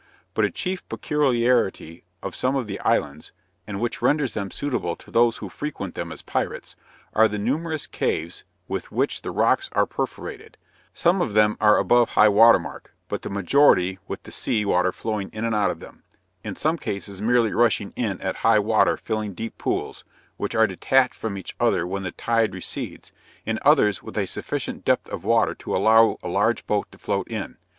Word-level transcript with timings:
But 0.33 0.45
a 0.45 0.49
chief 0.49 0.81
peculiarity 0.89 2.03
of 2.23 2.35
some 2.35 2.55
of 2.55 2.65
the 2.65 2.79
islands, 2.79 3.31
and 3.67 3.79
which 3.79 4.01
renders 4.01 4.33
them 4.33 4.49
suitable 4.49 4.95
to 4.95 5.11
those 5.11 5.37
who 5.37 5.47
frequent 5.47 5.93
them 5.93 6.11
as 6.11 6.23
pirates, 6.23 6.75
are 7.13 7.27
the 7.27 7.37
numerous 7.37 7.85
caves 7.85 8.43
with 8.67 8.91
which 8.91 9.21
the 9.21 9.29
rocks 9.29 9.69
are 9.73 9.85
perforated; 9.85 10.57
some 10.91 11.21
of 11.21 11.35
them 11.35 11.55
are 11.61 11.77
above 11.77 12.13
high 12.17 12.29
water 12.29 12.57
mark, 12.57 12.95
but 13.09 13.21
the 13.21 13.29
majority 13.29 13.99
with 14.07 14.23
the 14.23 14.31
sea 14.31 14.65
water 14.65 14.91
flowing 14.91 15.29
in 15.33 15.45
and 15.45 15.53
out 15.53 15.69
of 15.69 15.81
them, 15.81 16.01
in 16.43 16.55
some 16.55 16.79
cases 16.79 17.21
merely 17.21 17.53
rushing 17.53 17.93
in 17.95 18.19
at 18.21 18.37
high 18.37 18.57
water 18.57 18.97
filling 18.97 19.35
deep 19.35 19.55
pools, 19.59 20.03
which 20.35 20.55
are 20.55 20.65
detached 20.65 21.13
from 21.13 21.37
each 21.37 21.55
other 21.59 21.85
when 21.85 22.01
the 22.01 22.11
tide 22.13 22.55
recedes, 22.55 23.11
in 23.45 23.59
others 23.61 24.01
with 24.01 24.17
a 24.17 24.25
sufficient 24.25 24.83
depth 24.83 25.07
of 25.09 25.23
water 25.23 25.53
to 25.53 25.75
allow 25.77 26.17
a 26.23 26.27
large 26.27 26.65
boat 26.65 26.91
to 26.91 26.97
float 26.97 27.27
in. 27.27 27.57